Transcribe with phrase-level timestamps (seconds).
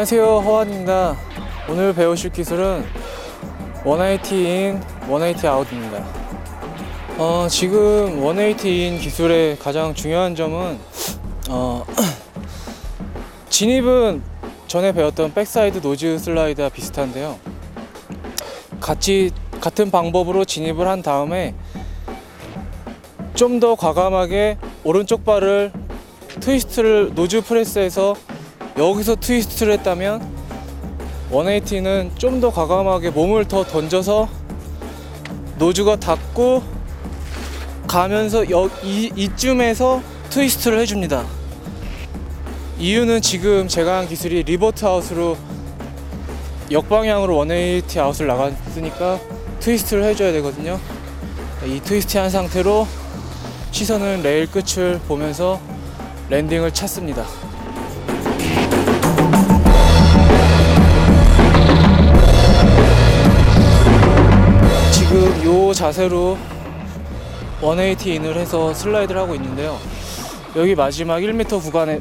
[0.00, 1.14] 안녕하세요 허완입니다.
[1.68, 2.86] 오늘 배우실 기술은
[3.84, 6.06] 180 in 180 out입니다.
[7.18, 10.78] 어, 지금 180 in 기술의 가장 중요한 점은
[11.50, 11.84] 어,
[13.50, 14.22] 진입은
[14.68, 17.38] 전에 배웠던 backside nose slide와 비슷한데요.
[18.80, 21.54] 같이 같은 방법으로 진입을 한 다음에
[23.34, 25.72] 좀 더 과감하게 오른쪽 발을
[26.40, 28.16] 트위스트를 nose press해서
[28.78, 30.40] 여기서 트위스트를 했다면
[31.30, 34.28] 180는 좀 더 과감하게 몸을 더 던져서
[35.58, 36.62] nose가 닿고
[37.86, 41.24] 가면서 여, 이, 이쯤에서 트위스트를 해줍니다.
[42.78, 45.36] 이유는 지금 제가 한 기술이 revert out으로
[46.70, 49.20] 역방향으로 180 out을 나갔으니까
[49.60, 50.80] 트위스트를 해줘야 되거든요.
[51.66, 52.86] 이 트위스트 한 상태로
[53.70, 55.60] 시선은 레일 끝을 보면서
[56.30, 57.26] landing을 찾습니다.
[65.80, 66.36] 자세로
[67.62, 69.78] 180 in을 해서 슬라이드를 하고 있는데요.
[70.54, 71.98] 여기 마지막 1m 구간에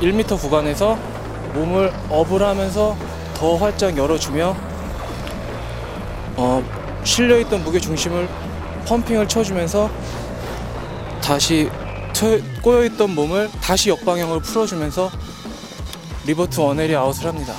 [0.00, 0.96] 1m 구간에서
[1.52, 2.96] 몸을 up을 하면서
[3.34, 4.56] 더 활짝 열어주며
[6.36, 6.62] 어,
[7.02, 8.28] 실려있던 무게 중심을
[8.86, 9.90] pumping을 쳐주면서
[11.20, 11.68] 다시
[12.12, 15.10] 트- 꼬여있던 몸을 다시 역방향으로 풀어주면서
[16.26, 17.52] 리버트 원헬이 아웃을 합니다.